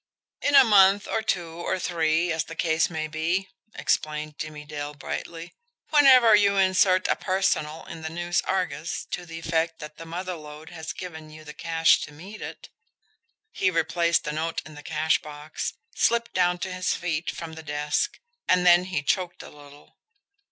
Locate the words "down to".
16.33-16.73